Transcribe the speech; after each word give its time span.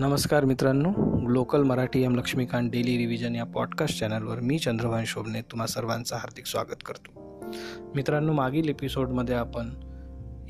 नमस्कार 0.00 0.44
मित्रांनो 0.44 0.90
local 1.28 1.62
Marathi 1.62 2.02
M 2.02 2.14
Laxmikant 2.14 2.70
daily 2.70 2.98
revision 2.98 3.34
या 3.34 3.44
पॉडकास्ट 3.44 4.00
चॅनलवर 4.00 4.40
मी 4.40 4.58
चंद्रभान 4.58 5.04
शोभने 5.06 5.40
तुम्हा 5.40 5.66
सर्वांचं 5.66 6.16
हार्दिक 6.16 6.46
स्वागत 6.46 6.82
करतो. 6.86 7.10
मित्रांनो 7.94 8.32
मागील 8.32 8.68
एपिसोडमध्ये 8.68 9.34
आपण 9.34 9.70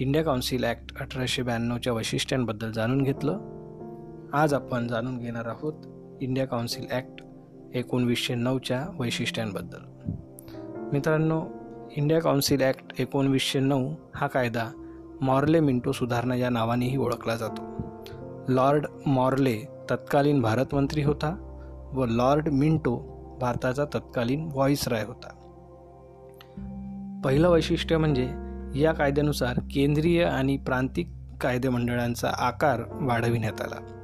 इंडिया 0.00 0.24
काउन्सिल 0.24 0.64
ॲक्ट 0.64 1.00
अठराशे 1.00 1.42
ब्याण्णवच्या 1.42 1.92
वैशिष्ट्यांबद्दल 1.92 2.72
जाणून 2.72 3.02
घेतलं. 3.02 3.38
आज 4.32 4.54
आपण 4.54 4.88
जाणून 4.88 5.18
घेणार 5.18 5.46
आहोत 5.46 5.74
इंडिया 6.20 6.46
काउन्सिल 6.46 6.86
ॲक्ट 6.90 7.22
एकोणवीसशे 7.74 8.34
नऊच्या 8.34 8.86
वैशिष्ट्यांबद्दल. 8.98 9.80
मित्रांनो 10.92 11.42
इंडिया 11.96 12.20
काउन्सिल 12.20 12.62
ॲक्ट 12.62 13.00
एकोणवीसशे 13.00 13.60
नऊ 13.60 13.94
हा 14.14 14.26
कायदा 14.26 14.70
मॉर्ले 15.20 15.60
मिंटो 15.60 15.92
सुधारणा 15.92 16.34
या 16.34 16.50
नावानेही 16.50 16.96
ओळखला 16.96 17.36
जातो. 17.36 17.89
लॉर्ड 18.50 18.86
मॉर्ले 19.06 19.56
तत्कालीन 19.90 20.42
भारतमंत्री 20.42 21.02
होता 21.02 21.46
व 21.94 22.06
लॉर्ड 22.06 22.48
मिंटो 22.48 22.96
भारताचा 23.40 23.84
तत्कालीन 23.84 24.44
व्हॉईसराय 24.52 25.04
होता. 25.04 25.36
पहिलं 27.24 27.50
वैशिष्ट्य 27.50 27.96
म्हणजे 27.96 28.28
या 28.80 28.92
कायद्यानुसार 28.92 29.58
केंद्रीय 29.70 30.24
आणि 30.24 30.56
प्रांतिक 30.56 31.08
कायदेमंडळांचा 31.40 32.28
आकार 32.38 32.80
वाढविण्यात 33.00 33.60
आला. 33.60 33.96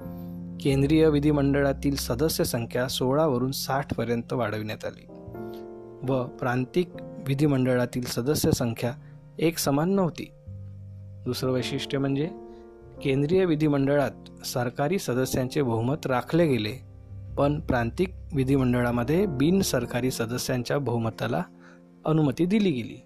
केंद्रीय 0.60 1.08
विधिमंडळातील 1.08 1.96
सदस्य 1.96 2.44
संख्या 2.44 2.88
सोळावरून 2.88 3.50
साठपर्यंत 3.50 4.32
वाढविण्यात 4.32 4.84
आली 4.84 5.06
व 6.12 6.24
प्रांतिक 6.24 6.90
विधिमंडळातील 7.26 8.04
सदस्य 8.04 8.50
संख्या 8.50 8.92
एक 9.38 9.58
समान 9.58 9.90
नव्हती. 9.90 10.30
दुसरं 11.24 11.50
वैशिष्ट्य 11.50 11.98
म्हणजे 11.98 12.30
केंद्रीय 13.02 13.44
विधिमंडळात 13.44 14.25
सरकारी 14.44 14.98
सदस्यांचे 14.98 15.62
बहुमत 15.62 16.06
राखले 16.06 16.46
गेले 16.46 16.96
पण 17.38 17.60
प्रांतिक 17.60 18.08
विधिमंडळामध्ये 18.34 19.26
बिनसरकारी 19.26 20.10
सदस्यांच्या 20.10 20.78
बहुमताला 20.78 21.42
अनुमती 22.04 22.46
दिली 22.46 22.70
गेली. 22.70 23.02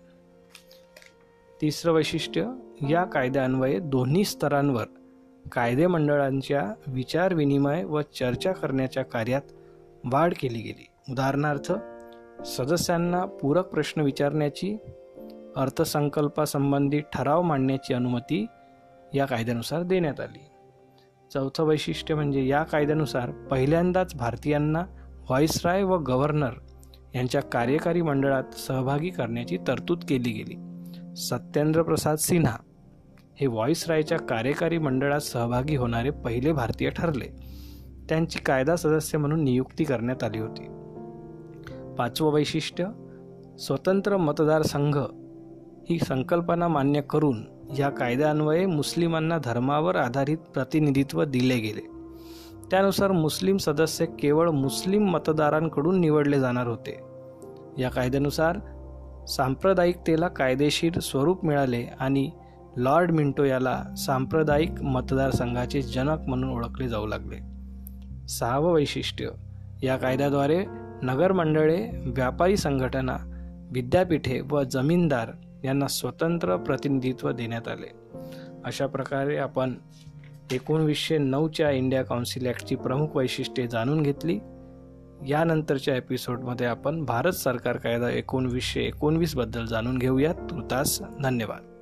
तिसरं 1.61 1.93
वैशिष्ट्य 1.93 2.53
या 2.91 3.05
कायद्यान्वये 3.05 3.79
दोन्ही 3.79 4.25
स्तरांवर 4.25 4.85
कायदेमंडळांच्या 5.53 6.73
विचारविनिमय 6.87 7.85
व 7.85 8.01
चर्चा 8.01 8.53
करण्याच्या 8.53 9.05
कार्यात 9.05 9.43
वाढ 10.05 10.35
केली 10.41 10.59
गेली. 10.59 10.87
उदाहरणार्थ 11.13 11.73
सदस्यांना 12.47 13.25
पूरक 13.25 13.67
प्रश्न 13.67 14.01
विचारण्याची 14.01 14.77
अर्थसंकल्पासंबंधी 15.57 17.01
ठराव 17.13 17.43
मांडण्याची 17.43 17.95
अनुमती 17.95 18.47
या 19.15 19.27
कायद्यानुसार 19.27 19.83
देण्यात 19.83 20.21
आली. 20.21 20.47
चौथं 21.35 21.65
वैशिष्ट्य 21.65 22.15
म्हणजे 22.15 22.47
या 22.47 22.63
कायद्यानुसार 22.63 23.31
पहिल्यांदाच 23.31 24.15
भारतीयांना 24.15 24.81
व्हॉइसराय 25.29 25.83
व 25.83 25.97
गव्हर्नर 25.97 26.51
यांच्या 27.15 27.43
कार्यकारी 27.43 28.03
मंडळात 28.03 28.55
सहभागी 28.55 29.11
करण्याची 29.11 29.59
तरतूद 29.69 30.05
केली 30.09 30.31
गेली. 30.31 30.57
सत्येंद्र 31.17 31.83
प्रसाद 31.83 32.17
सिन्हा 32.17 32.57
हे 33.41 33.47
व्हॉइसरायच्या 33.47 34.19
कार्यकारी 34.19 34.79
मंडळात 34.79 35.21
सहभागी 35.21 35.77
होणारे 35.77 36.11
पहिले 36.11 36.53
भारतीय 36.53 36.91
ठरले. 36.91 37.27
त्यांची 38.09 38.39
कायदा 38.39 38.77
सदस्य 38.77 39.19
म्हणून 39.19 39.45
नियुक्ती 39.45 39.85
करण्यात 39.85 40.25
आली 40.25 40.39
होती. 40.39 40.65
पाचवं 41.99 42.33
वैशिष्ट्य 42.33 42.87
स्वतंत्र 43.59 44.17
मतदारसंघ 44.17 44.99
ही 45.89 45.99
संकल्पना 45.99 46.69
मान्य 46.69 47.01
करून 47.01 47.43
या 47.79 47.91
कायद्यान्वये 47.91 48.67
मुस्लिमांना 48.67 49.39
धर्मावर 49.45 49.97
आधारित 49.97 50.39
प्रतिनिधित्व 50.39 51.25
दिले 51.25 51.57
गेले. 51.57 52.01
त्यानुसार 52.71 53.13
मुस्लिम 53.13 53.57
सदस्य 53.57 54.07
केवळ 54.07 54.51
मुस्लिम 54.51 55.09
मतदारांकडून 55.11 56.01
निवडले 56.01 56.41
जाणार 56.41 56.67
होते. 56.67 57.01
या 57.79 57.91
कायद्यानुसार 57.91 58.59
सांप्रदायिकतेला 59.29 60.29
कायदेशीर 60.29 60.99
स्वरूप 60.99 61.45
मिळाले 61.45 61.87
आणि 62.01 62.31
लॉर्ड 62.77 63.11
मिंटो 63.11 63.45
याला 63.45 63.83
सांप्रदायिक 63.97 64.83
मतदारसंघाचे 64.83 65.83
जनक 65.83 66.19
म्हणून 66.29 66.53
ओळखले 66.53 66.89
जाऊ 66.89 67.07
लागले. 67.07 67.37
सहावं 68.29 68.73
वैशिष्ट्य. 68.73 69.29
या 69.83 69.97
कायद्याद्वारे 69.97 70.65
नगरमंडळे 71.03 71.89
व्यापारी 72.07 72.57
संघटना 72.57 73.17
विद्यापीठे 73.73 74.41
व 74.51 74.63
जमीनदार 74.63 75.29
यांना 75.65 75.89
स्वतंत्र 75.89 76.57
प्रतिनिधित्व 76.57 77.31
देण्यात 77.31 77.69
आले. 77.69 77.93
अशा 78.65 78.87
प्रकारे 78.87 79.37
आपण 79.37 79.75
एकोणवीसशे 80.53 81.19
नऊच्या 81.19 81.71
इंडिया 81.71 82.03
काउन्सिल 82.03 82.47
ॲक्टची 82.47 82.77
प्रमुख 82.77 83.17
वैशिष्ट्ये 83.17 83.67
जाणून 83.67 84.03
घेतली. 84.03 84.39
यानंतरच्या 85.27 85.97
एपिसोडमध्ये 85.97 86.67
आपण 86.67 87.05
भारत 87.05 87.33
सरकार 87.33 87.77
कायदा 87.77 88.11
एकोणवीसशे 88.11 88.81
एकोणवीसबद्दल 88.81 89.67
जाणून 89.67 89.99
घेऊयात. 89.99 90.35
तुर्तास 90.35 91.03
धन्यवाद. 91.23 91.80